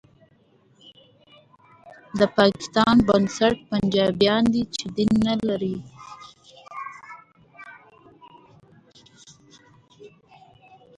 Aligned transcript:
د 2.19 2.21
پاکستان 2.37 2.95
بنسټ 3.07 3.55
پنجابیان 3.69 4.43
دي 4.53 4.63
چې 4.77 4.85
دین 4.95 5.11
نه 5.27 5.35
لري 5.47 5.77